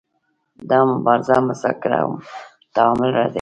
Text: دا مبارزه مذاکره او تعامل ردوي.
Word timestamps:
دا 0.69 0.79
مبارزه 0.91 1.35
مذاکره 1.49 1.97
او 2.03 2.11
تعامل 2.75 3.09
ردوي. 3.15 3.29